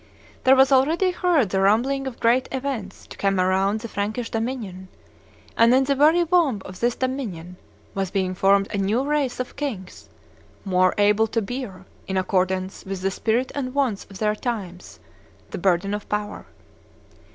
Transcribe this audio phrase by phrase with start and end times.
[0.45, 4.87] There was already heard the rumbling of great events to come around the Frankish dominion;
[5.55, 7.57] and in the very womb of this dominion
[7.93, 10.09] was being formed a new race of kings
[10.65, 14.99] more able to bear, in accordance with the spirit and wants of their times,
[15.51, 16.47] the burden of power.